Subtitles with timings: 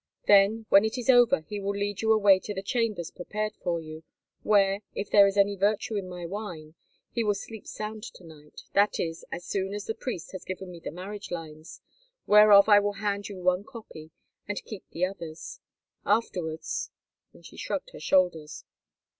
[0.25, 3.79] Then, when it is over, he will lead you away to the chambers prepared for
[3.79, 4.01] you,
[4.41, 6.73] where, if there is any virtue in my wine,
[7.11, 10.71] he will sleep sound to night, that is, as soon as the priest has given
[10.71, 11.81] me the marriage lines,
[12.25, 14.09] whereof I will hand you one copy
[14.47, 15.59] and keep the others.
[16.03, 16.89] Afterwards——"
[17.31, 18.65] and she shrugged her shoulders.